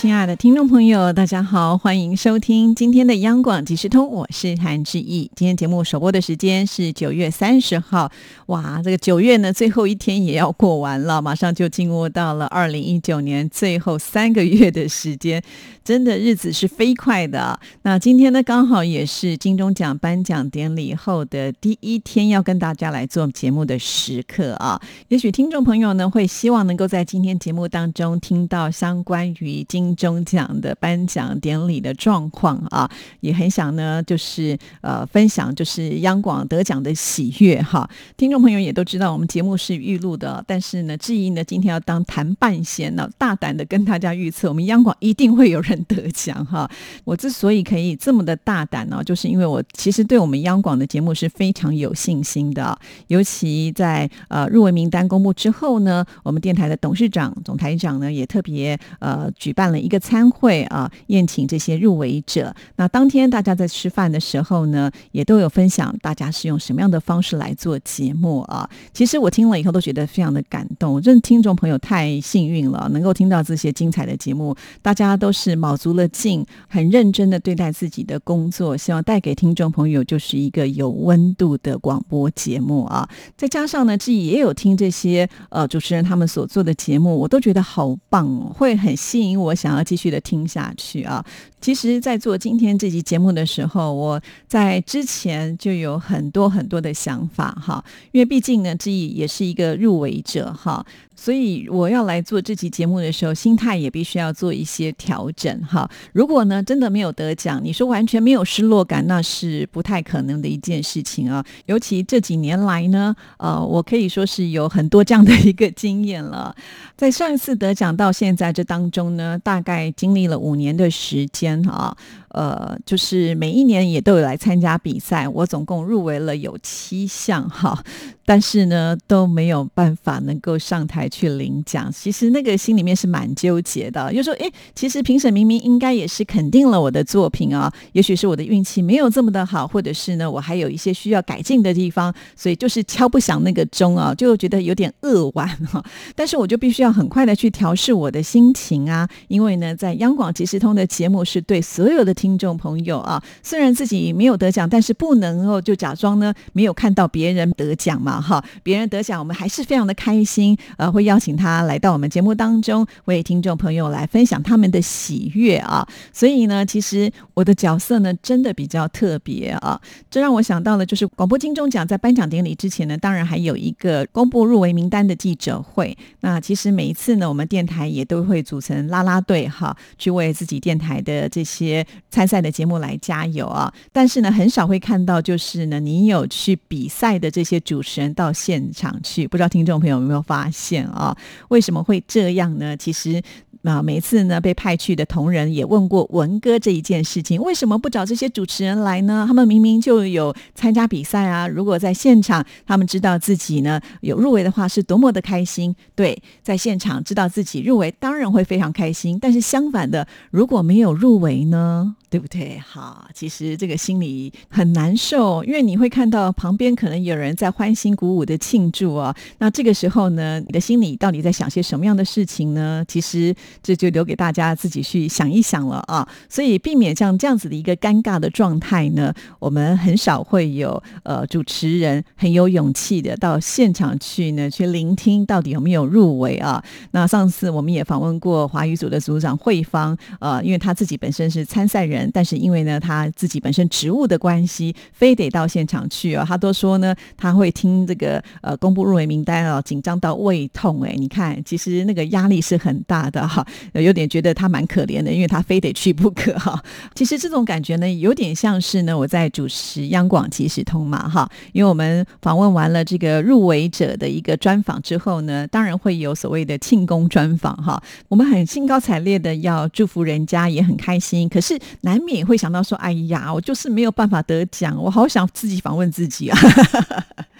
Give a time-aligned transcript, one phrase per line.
[0.00, 5.28] 亲爱的听众朋友，大家好，欢迎收听今天的央广即时通，我是韩志毅。
[5.34, 8.08] 今天节目首播的时间是九月三十号，
[8.46, 15.42] 哇，这个九月呢最后一天也要过完了，马上就进入到了二零一九年最后三个月的时间，
[15.82, 17.58] 真的日子是飞快的。
[17.82, 24.80] 那今天呢刚好也是金钟奖颁奖典礼后的第一天，要跟大家来做节目的时刻啊。
[25.08, 37.88] 也许听众朋友呢会希望能够在今天节目当中听到相关于金金钟奖的颁奖典礼的状况啊，也很想呢，就是呃分享，就是央广得奖的喜悦哈。
[38.16, 46.70] 听众朋友也都知道，我们节目是预录的，但是呢，志毅呢今天要当谈半仙呢，大胆的跟大家预测，我们央广一定会有人得奖哈。
[47.04, 59.77] 我之所以可以这么的大胆呢，就是因为我其实对我们央广的节目是非常有信心的，尤其在呃入围名单公布之后呢，我们电台的董事长、总台长呢也特别呃举办了。
[59.78, 62.54] 一个参会啊，宴请这些入围者。
[62.76, 68.68] 那当天大家在吃饭的时候呢，也都有分享，大家是用什么样的方式来做节目啊？
[68.92, 71.00] 其实我听了以后都觉得非常的感动。
[71.00, 74.56] 真的听众朋友太幸运了，能够听到这些精彩的节目。
[74.82, 83.08] 大家都是卯足了劲，很认真的对待自己的工作，希望带给听众朋友就是一个有温度的广播节目啊。
[83.36, 89.67] 再加上呢，自己也有听这些呃主持人他们所做的节目，我都觉得好棒，会很吸引我想。
[89.68, 91.22] 想要继续的听下去啊！
[91.60, 100.86] 其实，在做今天这集节目的时候，我在之前就有很多很多的想法哈，因为毕竟呢，志毅也是一个入围者哈。
[101.16, 105.90] 所以我要来做这期节目的时候，心态也必须要做一些调整哈。
[106.12, 111.44] 如果呢真的没有得奖，你说完全没有失落感，那是不太可能的一件事情啊。
[111.66, 116.54] 尤其这几年来呢，呃，我可以说是有很多这样的一个经验了。
[116.96, 121.96] 在上一次得奖到现在这当中呢，大大概经历了五年的时间啊。
[122.30, 127.82] 呃，就是每一年也都有来参加比赛，我总共入围了有七项哈，
[128.26, 131.90] 但是呢都没有办法能够上台去领奖。
[131.92, 145.82] 其实那个心里面是蛮纠结的，就说哎，其实评审明明应该也是肯定了我的作品啊，也许是我的运气没有这么的好，或者是呢我还有一些需要改进的地方，所以就是敲不响那个钟啊，就觉得有点扼腕哈。
[146.14, 152.38] 但是我就必须要很快的去调试我的心情啊，因为呢在央广即时通的节目是对所有的听。
[152.38, 158.44] 众朋友啊，虽然自己没有得奖，但是不能够就假装呢没有看到别人得奖嘛哈。
[158.62, 165.84] 别人得奖，我们还是非常的开心，呃，会邀请他来到我们节目当中，为听众朋友来分享他们的喜悦啊。
[166.12, 169.80] 所以呢，其实我的角色呢，真的比较特别啊。
[170.08, 175.96] 这让我想到了，就是广播金钟奖在颁奖典礼之前呢，当然还有一个公布入围名单的记者会。
[176.20, 181.84] 那其实每一次呢，我们电台也都会组成啦啦队哈，去为自己电台的这些。
[182.10, 183.72] 参赛的节目来加油啊！
[183.92, 191.16] 但是呢，很少会看到，就是呢，你有去比赛的这些主持人到现场去，不知道听众朋友有没有发现啊？
[191.48, 192.76] 为什么会这样呢？
[192.76, 193.22] 其实。
[193.62, 199.24] 那每次呢，被派去的同仁也问过文哥这一件事情，为什么不找这些主持人来呢？
[199.26, 201.48] 他们明明就有参加比赛啊！
[201.48, 205.74] 如果在现场，他们知道自己呢有入围的话，是多么的开心。
[205.94, 209.18] 对，在现场知道自己入围，当然会非常开心。
[209.20, 211.96] 但是相反的，如果没有入围呢？
[212.10, 212.58] 对不对？
[212.58, 219.14] 好，其实这个心里很难受，因为你会看到旁边可能有人在欢欣鼓舞的庆祝啊。
[219.38, 222.82] 那这个时候呢，你的心里到底在想些什么样的事情呢？
[222.88, 226.08] 其实这就留给大家自己去想一想了啊。
[226.30, 236.64] 所以避免像这样子的一个尴尬的状态呢，我们很少会有呃主持人很有勇气的到现场去呢，去聆听到底有没有入围啊。
[236.92, 241.97] 那上次我们也访问过华语组的组长慧芳，呃，因为他自己本身是参赛人。
[242.12, 246.24] 但是因为呢，他自己本身职务的关系，非得到现场去啊。
[246.28, 250.82] 他都说呢，他会听这个呃公布入围名单啊，紧张到胃痛。
[250.82, 256.62] 哎，你看，其实那个压力是很大的哈，有点觉得他蛮可怜的，因为他非得去不可哈。
[256.94, 261.28] 其实这种感觉呢，有点像是呢，我在主持央广即时通嘛哈。
[261.52, 267.82] 因为我们访问完了这个入围者的一个专访之后呢，当然会有所谓的庆功专访哈。
[268.08, 271.28] 我们很兴高采烈的要祝福人家，也很开心。
[271.28, 271.58] 可是。
[271.88, 276.38] 难免会想到说：“哎呀，我就是没有办法得奖，我好想自己访问自己啊。”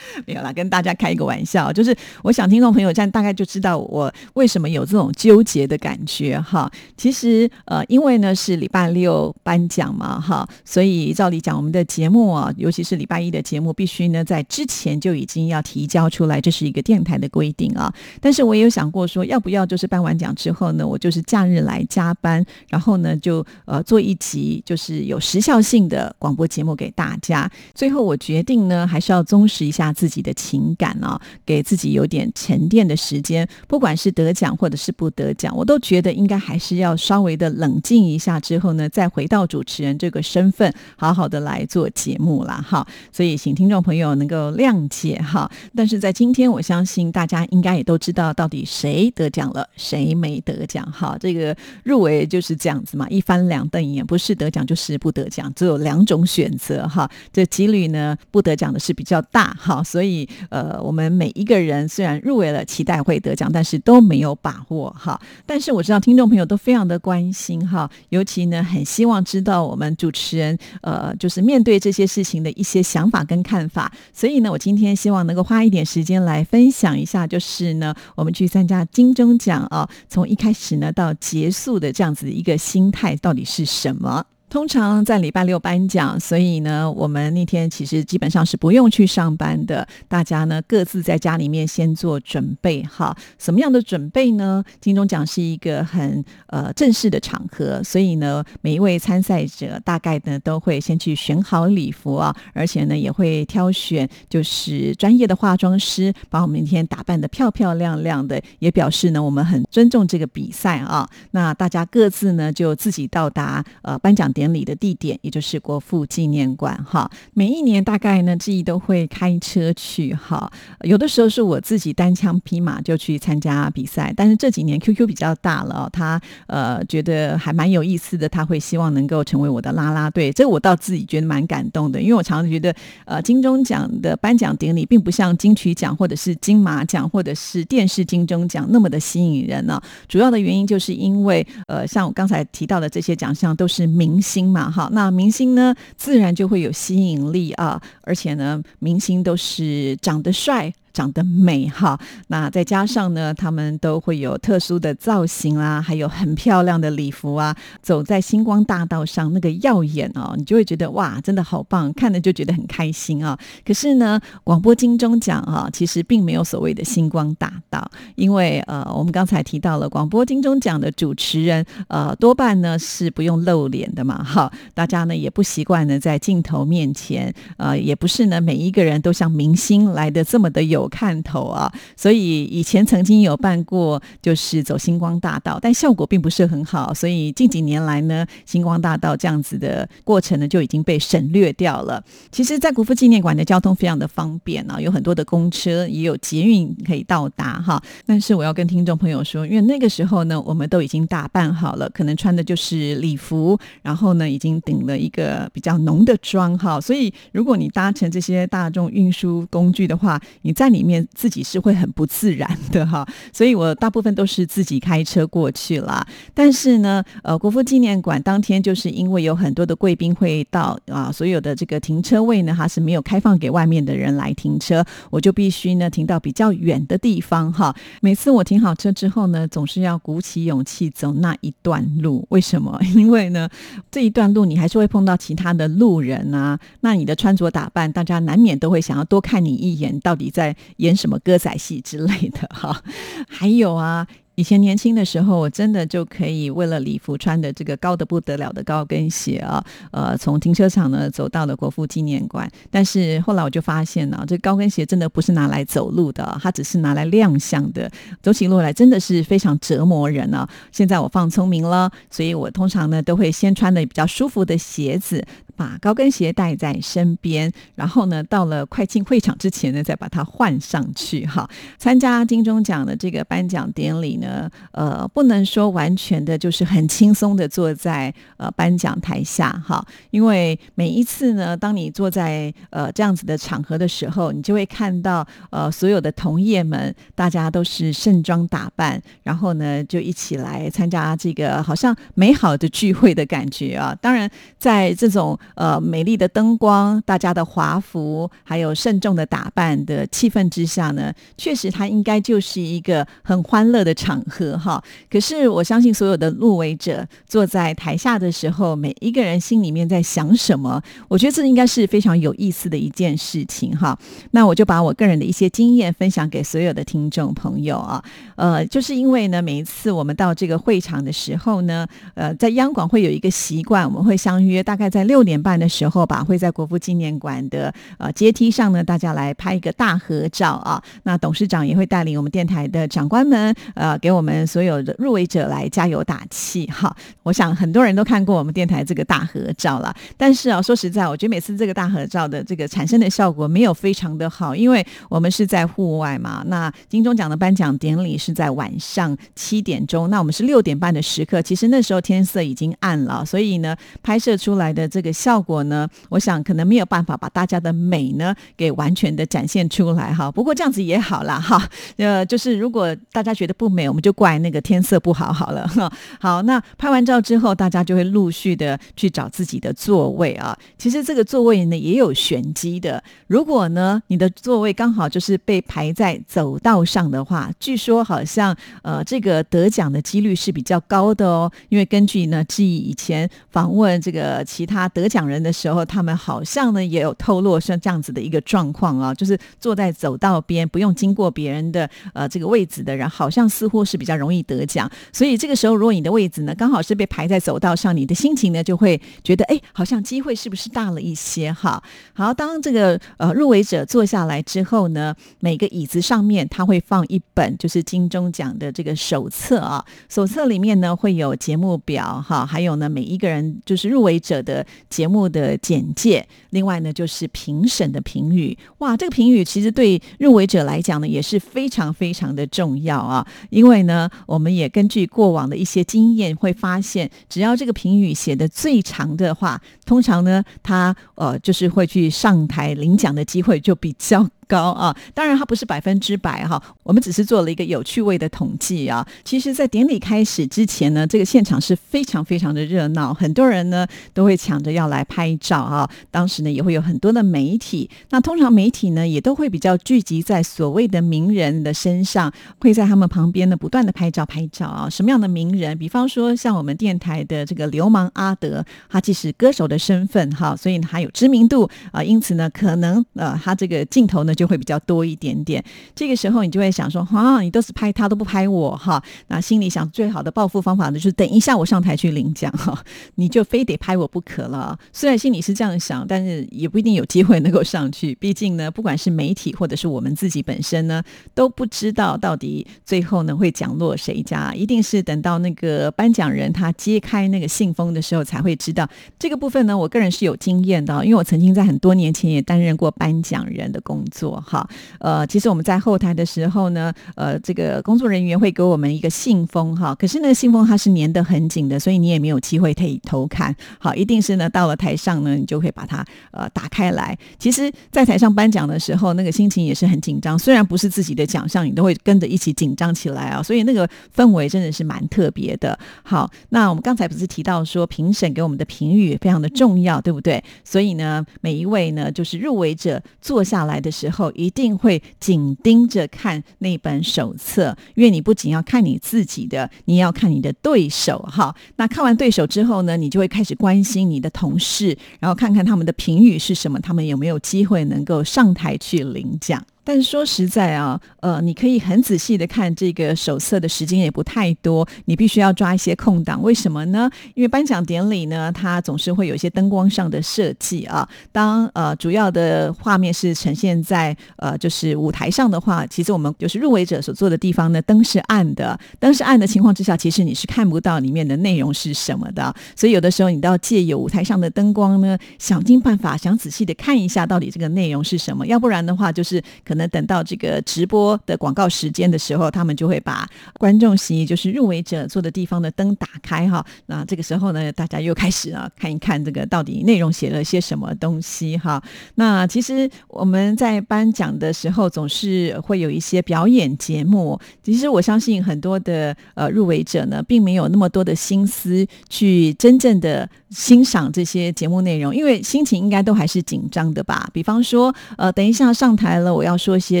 [0.26, 6.70] 没有啦，跟大家开一个玩笑，就是我想听众朋友这样大概就知道我为什么有这种纠结的感觉哈。
[6.96, 17.92] 其实呃，因为呢是礼拜六颁奖嘛哈，所以照理讲我们的节目啊，尤其是礼拜一的节目，必须呢在之前就已经要提交出来，这是一个电台的规定啊。
[18.20, 27.50] 但是我也有想过说，要不要就是颁完奖之后呢，我就是假日来加班，然后呢就呃做一集就是有时效性的广播节目给大家。
[27.74, 29.85] 最后我决定呢，还是要忠实一下。
[29.92, 33.48] 自己的情感啊，给自己有点沉淀的时间。
[33.66, 42.64] 不管是得奖或者是不得奖，我都觉得应该还是要稍微的冷静一下，之后呢，再回到主持人这个身份，好好的来做节目啦。
[42.66, 42.86] 哈。
[43.12, 45.50] 所以，请听众朋友能够谅解哈。
[45.74, 50.84] 但是在今天，我相信大家应该也都知道，到底谁得奖了，谁没得奖。
[50.92, 57.10] 哈，这个入围就是这样子嘛，一翻两瞪眼，不是得奖就是不得奖，只有两种选择哈。
[57.32, 59.75] 这几率呢，不得奖的是比较大哈。
[59.82, 65.20] 所以，呃，我们每一个人虽然入围了，期待会得奖，但是都没有把握哈。
[65.44, 73.92] 但是我知道听众朋友都非常的关心哈，尤其呢，很希望知道我们主持人呃，就是面对这些事情的一些想法跟看法。
[74.12, 84.24] 所以呢，我今天希望能够花一点时间来分享一下，就是呢，我们去参加金钟奖啊，从一开始呢到结束的这样子一个心态到底是什么。
[84.56, 89.86] 通常在礼拜六颁奖，所以呢，我们那天其实基本上是不用去上班的。
[90.08, 93.14] 大家呢各自在家里面先做准备哈。
[93.38, 94.64] 什么样的准备呢？
[94.80, 111.06] 金钟奖是一个很呃正式的场合，所以呢，每一位参赛者大概呢都会先去选好礼服啊，而且呢也会挑选就是专业的化妆师，把我们那天打扮的漂漂亮亮的，也表示呢我们很尊重这个比赛啊。
[111.32, 114.32] 那大家各自呢就自己到达呃颁奖。
[114.36, 117.10] 典典礼的地点，也就是国父纪念馆哈。
[117.34, 120.48] 每一年大概呢，志毅都会开车去哈。
[120.82, 130.30] 有的时候是我自己单枪匹马就去参加比赛，但是这几年 QQ 比较大了，他呃觉得还蛮有意思的，他会希望能够成为我的啦啦队。
[130.32, 132.72] 这我倒自己觉得蛮感动的，因为我常常觉得
[133.06, 139.80] 呃金钟奖的颁奖典礼并不像金曲奖或者是金马奖或者是电视金钟奖那么的吸引人呢。
[140.06, 144.20] 主要的原因就是因为呃像我刚才提到的这些奖项都是明。
[144.20, 150.74] 星嘛，哈，那明星呢，自然就会有吸引力啊，而且呢，明星都是长得帅。
[150.96, 163.38] 长得美哈，那再加上呢，他们都会有特殊的造型啊，还有很漂亮的礼服啊，走在星光大道上那个耀眼哦，你就会觉得哇，真的好棒，看着就觉得很开心啊。
[163.62, 180.85] 可是呢，广播金钟奖啊，其实并没有所谓的星光大道，因为呃，我们刚才提到了广播金钟奖的主持人呃，多半呢是不用露脸的嘛，哈，大家呢也不习惯呢在镜头面前，呃，也不是呢每一个人都像明星来的这么的有。
[180.88, 192.02] 看头啊，所以以前曾经有办过，就是走星光大道，但效果并不是很好，所以近几年来呢，星光大道这样子的过程呢就已经被省略掉了。
[192.30, 197.82] 其实，在国父纪念馆的交通非常的方便啊，有很多的公车，也有捷运可以到达哈。
[198.04, 206.80] 但是我要跟听众朋友说，因为那个时候呢，我们都已经打扮好了，可能穿的就是礼服，然后呢，已经顶了一个比较浓的妆哈。
[206.80, 216.06] 所以，如果你搭乘这些大众运输工具的话，你在里面自己是会很不自然的哈， 所以我大部分都是自己开车过去啦。
[216.34, 227.74] 但是呢，呃，国父纪念馆当天就是因为有很多的贵宾会到啊，所有的这个停车位呢，它是没有开放给外面的人来停车，我就必须呢停到比较远的地方哈。
[228.02, 232.26] 每次我停好车之后呢，总是要鼓起勇气走那一段路。
[232.28, 232.78] 为什么？
[232.94, 233.48] 因为呢，
[233.90, 240.54] 这一段路你还是会碰到其他的路人啊，那你的穿着打扮，大家难免都会想要多看你一眼，到底在。
[240.76, 242.82] 演什么歌仔戏之类的哈，
[243.28, 252.50] 还有啊，以前年轻的时候，我真的就可以为了礼服穿的这个高的不得了的高跟鞋啊，呃，从停车场呢走到了国父纪念馆。
[252.70, 257.90] 但是后来我就发现呢，这高跟鞋真的不是拿来走路的，它只是拿来亮相的，
[258.22, 260.46] 走起路来真的是非常折磨人啊。
[260.70, 265.24] 现在我放聪明了，所以我通常呢都会先穿的比较舒服的鞋子。
[265.56, 271.48] 把高跟鞋带在身边，然后呢，到了快进会场之前呢，再把它换上去哈。
[271.78, 293.96] 参加金钟奖的这个颁奖典礼呢，呃，不能说完全的就是很轻松的坐在呃颁奖台下哈，因为每一次呢，当你坐在呃这样子的场合的时候，你就会看到呃所有的同业们，大家都是盛装打扮，然后呢，就一起来参加这个好像美好的聚会的感觉啊。
[294.00, 304.82] 当然，在这种呃美丽的灯光、大家的华服，还有慎重的打扮的气氛之下呢，确实它应该就是一个很欢乐的场合哈。
[305.10, 313.98] 可是我相信所有的入围者坐在台下的时候，每一个人心里面在想什么，我觉得这应该是非常有意思的一件事情哈。
[314.32, 318.02] 那我就把我个人的一些经验分享给所有的听众朋友啊，
[318.36, 330.82] 呃，就是因为呢，每一次我们到这个会场的时候呢，呃，在央广会有一个习惯，我们会相约大概在六点半的时候吧，会在国父纪念馆的呃阶梯上呢，大家来拍一个大合照啊。
[331.04, 336.94] 那董事长也会带领我们电台的长官们，呃，给我们所有的入围者来加油打气哈。
[337.22, 346.42] 我想很多人都看过我们电台这个大合照了，但是啊，说实在，我觉得每次这个大合照的这个产生的效果没有非常的好，因为我们是在户外嘛。
[346.46, 360.30] 那金钟奖的颁奖典礼是在晚上七点钟，那我们是六点半的时刻，其实那时候天色已经暗了，所以呢，拍摄出来的这个效果呢，我想可能没有办法把大家的美呢给完全的展现出来哈。
[360.30, 365.92] 不过这样子也好啦哈，呃，就是如果大家觉得不美，我们就怪那个天色不好好了哈。
[366.20, 370.56] 好，那拍完照之后，大家就会陆续的去找自己的座位啊。
[370.78, 381.50] 其实这个座位呢也有玄机的，如果呢你的座位刚好就是被排在走道上的话，据说好像呃这个得奖的几率是比较高的哦。
[381.68, 394.90] 因为根据呢志毅以前访问这个其他得奖讲人的时候，他们好像呢也有透露像这样子的一个状况啊，就是坐在走道边不用经过别人的呃这个位置的人，好像似乎是比较容易得奖。
[395.14, 401.82] 所以这个时候如果你的位置呢刚好是被排在走道上，你的心情呢就会觉得哎，好像机会是不是大了一些哈？
[402.12, 418.56] 好，当这个呃入围者坐下来之后呢，每个椅子上面他会放一本就是金钟奖的这个手册啊，手册里面呢会有节目表哈，还有呢每一个人就是入围者的节目的简介，另外呢就是评审的评语。
[418.78, 434.28] 哇，这个评语其实对入围者来讲呢也是非常非常的重要啊，因为呢我们也根据过往的一些经验会发现，只要这个评语写的最长的话，通常呢他呃就是会去上台领奖的机会就比较。
[434.46, 439.06] 高啊，当然它不是百分之百哈，我们只是做了一个有趣味的统计啊。
[439.24, 445.88] 其实，在典礼开始之前呢，这个现场是非常非常的热闹，很多人呢都会抢着要来拍照啊。
[446.10, 447.90] 当时呢，也会有很多的媒体。
[448.10, 454.88] 那通常媒体呢，也都会比较聚集在所谓的名人的身上，会在他们旁边呢不断的拍照拍照啊。
[454.88, 455.76] 什么样的名人？
[455.76, 464.35] 比方说像我们电台的这个流氓阿德，他既是歌手的身份哈，所以他有知名度啊，因此呢，可能呃，他这个镜头呢。
[464.36, 465.64] 就会比较多一点点，
[465.94, 472.78] 这个时候你就会想说，啊，你都是拍他都不拍我哈，那心里想最好的报复方法呢，就是等一下我上台去领奖哈，
[473.14, 474.78] 你就非得拍我不可了。
[474.92, 478.14] 虽然心里是这样想，但是也不一定有机会能够上去。
[478.16, 481.02] 毕竟呢，不管是媒体或者是我们自己本身呢，
[481.34, 488.88] 都不知道到底最后呢会奖落谁家，一定是等到那个颁奖人他揭开那个信封的时候才会知道。
[489.18, 494.25] 这个部分呢，我个人是有经验的，因为我曾经在很多年前也担任过颁奖人的工作。
[494.32, 494.68] 哈，
[495.00, 503.54] 呃，其实我们在后台的时候呢，呃，这个工作人员会给我们一个信封哈，可是那个信封它是粘得很紧的，所以你也没有机会可以偷看。
[503.78, 507.16] 好，一定是呢到了台上呢，你就会把它呃打开来。
[507.38, 513.42] 其实，在台上颁奖的时候，那个心情也是很紧张，虽然不是自己的奖项，你都会跟着一起紧张起来啊。
[513.42, 515.78] 所以那个氛围真的是蛮特别的。
[516.02, 520.42] 好，那我们刚才不是提到说评审给我们的评语非常的重要，对不对？
[520.64, 524.15] 所以呢，每一位呢就是入围者坐下来的时候。
[524.16, 531.54] 后一定会紧盯着看那本手册，因为你不仅要看你自己的，你也要看你的对手哈。
[531.76, 539.62] 那看完对手之后呢，你就会开始关心你的同事，然后看看他们的评语是什么，他们有没有机会能够上台去领奖。
[539.86, 546.42] 但是说实在啊，呃，你可以很仔细的看这个手册的时间也不太多，你必须要抓一些空档。
[546.42, 547.08] 为什么呢？
[547.34, 551.08] 因为颁奖典礼呢，它总是会有一些灯光上的设计啊。
[551.30, 558.76] 当呃主要的画面是呈现在呃就是舞台上的话，其实我们就是入围者所坐的地方呢，灯是暗的。
[558.98, 562.52] 灯是暗的情况之下，其实你是看不到里面的内容是什么的。
[562.74, 568.44] 所以有的时候你都要借由舞台上的灯光呢，想尽办法想仔细的看一下到底这个内容是什么。
[568.48, 569.75] 要不然的话，就是可。
[569.76, 573.28] 能等到这个直播的广告时间的时候，他们就会把
[573.58, 576.64] 观众席，就是入围者坐的地方的灯打开哈。
[576.86, 581.82] 那这个时候呢，大家又开始啊看一看这个到底内容写了些什么东西哈。
[582.16, 587.38] 那其实我们在颁奖的时候总是会有一些表演节目。
[587.62, 597.28] 其实我相信很多的呃入围者呢，并没有那么多的心思去真正的欣赏这些节目内容，因为心情应该都还是紧张的吧。
[597.32, 600.00] 比方说，呃，等一下上台了，我要说些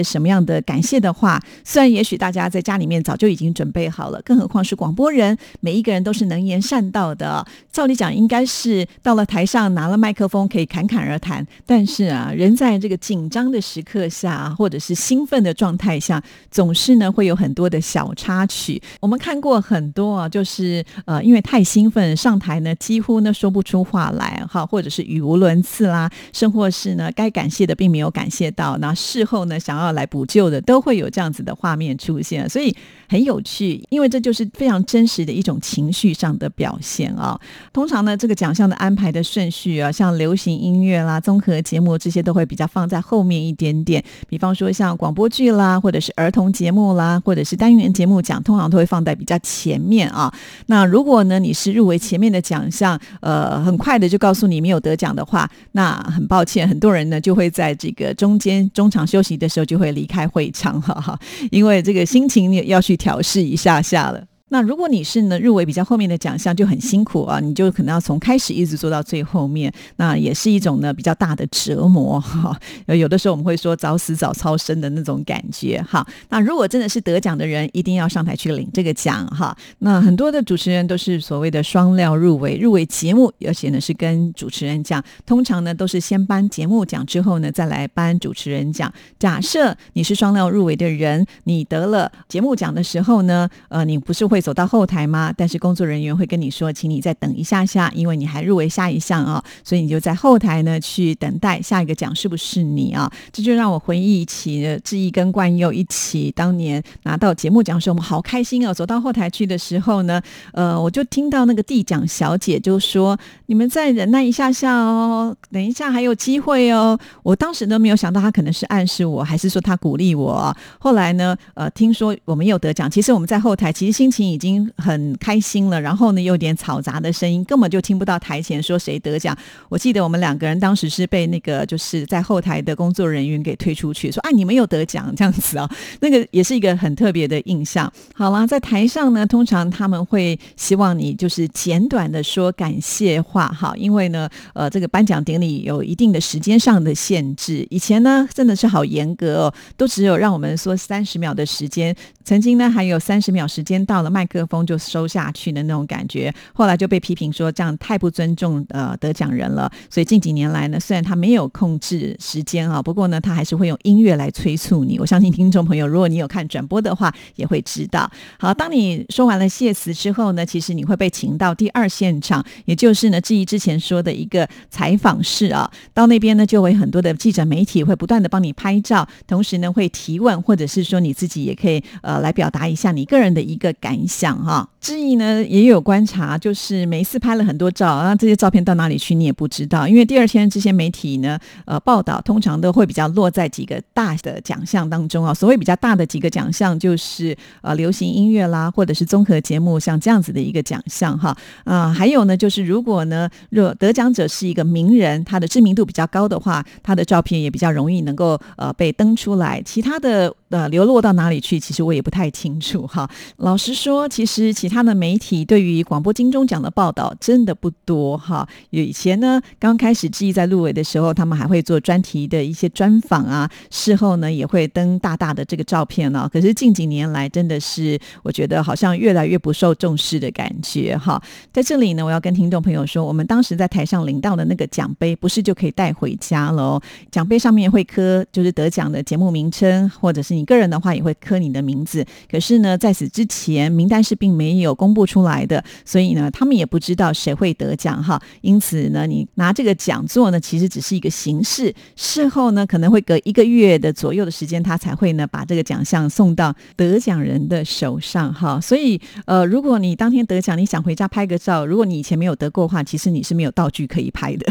[0.00, 1.42] 什么样的感谢的话？
[1.64, 7.44] 虽然也许大家在家里面早就已经准备好了，更何况是广播人，每一个人都是能言善道的。
[7.72, 11.44] 照理讲，应该是到了台上拿了麦克风可以侃侃而谈。
[11.66, 18.80] 但是啊，人在这个紧张的时刻下，或者是兴奋的状态下，总是呢会有很多的小插曲。
[19.00, 32.74] 我们看过很多啊，就是呃，因为太兴奋上台呢，几乎呢说不出话来哈，或者是语无伦次啦，甚或是呢该感谢的并没有感谢到，那事后呢想要来补救的，都会有这样子的画面出现，所以
[33.08, 37.38] 很有趣，因为这就是非常真实的一种情绪上的表现啊。
[37.72, 44.02] 通常呢，这个奖项的安排的顺序啊，像流行音乐啦、综合节目这些都会比较放在后面一点点。
[44.28, 50.32] 比方说像广播剧啦，或者是儿童节目啦，或者是单元节目奖，通常都会放在比较前面啊。
[50.66, 61.18] 那如果呢你是入围前面的奖项，呃，很快的就告诉你没有得奖的话，那很抱歉，很多人呢就会在这个中间中场休息的时候就会离开会场哈哈，
[61.50, 64.24] 因为这个心情要去调试一下下了。
[64.48, 72.56] 那如果你是呢入围比较后面的奖项就很辛苦啊，你就可能要从开始一直做到最后面，那也是一种呢比较大的折磨哈。
[72.86, 76.06] 有的时候我们会说早死早超生的那种感觉哈。
[76.28, 79.56] 那如果真的是得奖的人，一定要上台去领这个奖哈。
[79.80, 88.92] 那很多的主持人都是所谓的双料入围，入围节目，而且呢是跟主持人讲，通常呢都是先颁节目奖之后呢再来颁主持人奖。
[89.18, 94.35] 假设你是双料入围的人，你得了节目奖的时候呢，呃，你不是会。
[94.36, 95.32] 会走到后台吗？
[95.34, 103.10] 但是工作人员会跟你说，请你再等一下下，因为你还入围下一项啊，所以你就在后台呢去等待下一个奖是不是你啊？
[103.32, 108.74] 这就让我回忆起志毅跟冠佑一起当年拿到节目奖时，我们好开心哦！
[108.74, 110.20] 走到后台去的时候呢，
[110.52, 120.54] 呃，我就听到那个递奖小姐就说：“你们再忍耐一下下哦，等一下还有机会哦。”我当时都没有想到，她可能是暗示我，还是说她鼓励我。
[120.78, 124.25] 后来呢，呃，听说我们有得奖，其实我们在后台其实心情。
[124.30, 129.36] 已经很开心了，然后呢，有点嘈杂的声音，根本就听不到台前说谁得奖。
[129.68, 137.92] 我记得我们两个人当时是被那个就是在后台的工作人员给推出去，说：“啊，你们有得奖这样子啊。”那个也是一个很特别的印象。
[138.14, 147.66] 好了，在台上呢，通常他们会希望你就是简短的说感谢话，哈，因为呢，呃，这个颁奖典礼有一定的时间上的限制。
[147.70, 151.94] 以前呢，真的是好严格哦，都只有让我们说三十秒的时间。
[152.24, 154.10] 曾经呢，还有三十秒时间到了。
[154.16, 159.70] 麦克风就收下去的那种感觉，后来就被批评说这样太不尊重呃得奖人了。
[159.90, 164.98] 所以近几年来呢，虽然他没有控制时间啊，不过呢，他还是会用音乐来催促你。
[164.98, 168.10] 我相信听众朋友，如果你有看转播的话，也会知道。
[168.38, 175.70] 好，当你说完了谢词之后呢，其实你会被请到第二现场，也就是呢，质疑之前说的一个采访室啊。
[175.92, 184.05] 到那边呢，就会很多的记者媒体会不断的帮你拍照，同时呢会提问，或者是说你自己也可以呃来表达一下你个人的一个感。
[184.06, 195.34] 想哈，志毅呢也有观察，就是每一次拍了很多照，那这些照片到哪里去你也不知道，因为第二天这些媒体呢，呃，报道通常都会比较落在几个大的奖项当中啊。
[195.34, 201.36] 所谓比较大的几个奖项，就是呃流行音乐啦，或者是综合节目，像这样子的一个奖项哈。
[201.64, 209.60] 啊，还有呢，就是如果呢，若得奖者是一个名人，他的知名度比较高的话，他的照片也比较容易能够呃被登出来。
[209.64, 213.08] 其他的呃流落到哪里去，其实我也不太清楚哈。
[213.36, 214.06] 老实说。
[214.08, 218.48] 其实其他的媒体对于广播金钟奖的报道真的不多哈。
[218.70, 226.30] 以前呢，刚开始记忆在入围的时候，他们还会做专题的一些专访啊，事后呢也会登大大的这个照片呢。
[226.32, 231.20] 可是近几年来，真的是我觉得好像越来越不受重视的感觉哈。
[231.52, 236.80] 在这里呢，我要跟听众朋友说，我们当时在台上领到的那个奖杯，不是就可以带回家了。
[237.10, 242.04] 奖杯上面会刻就是得奖的节目名称，或者是你个人的话也会刻你的名字。
[242.30, 248.20] 可是呢，在此之前，名单是并没有公布出来的，所以呢，他们也不知道谁会得奖哈。
[248.42, 251.74] 因此呢，你拿这个讲座呢，其实只是一个形式。
[251.96, 258.60] 事后呢，可能会隔一个月的左右的时间，他才会呢把这个奖项送到得奖人的手上哈。
[258.60, 264.46] 所以呃，如果你当天得奖，你想回家拍个照，如果你以前没有得过的话，其实你是没有道具可以拍的。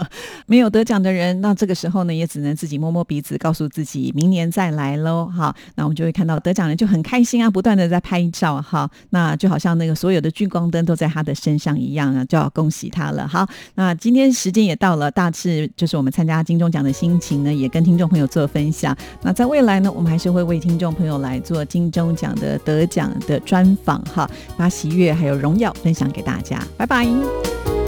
[0.46, 5.29] 没有得奖的人，那这个时候呢，也只能自己摸摸鼻子，告诉自己明年再来喽。
[5.30, 8.90] 哈，那我们就会看到得奖人就很开心啊，不断的在拍照哈。
[9.10, 13.26] 那就好像那个所有的聚光灯都在他的身上一样啊，就要恭喜他了。
[13.26, 18.96] 好，那今天时间也到了，大致就是我们参加金钟奖的心情呢，也跟听众朋友做分享。
[19.22, 26.62] 那在未来呢，我们还是会为听众朋友来做金钟奖的得奖的专访哈，把喜悦还有荣耀分享给大家。
[26.76, 27.79] 拜拜。